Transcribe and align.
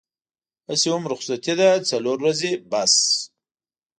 هسې 0.67 0.87
هم 0.93 1.03
رخصتي 1.11 1.53
ده 1.59 1.69
څلور 1.89 2.17
ورځې 2.21 2.51
بس. 2.71 2.93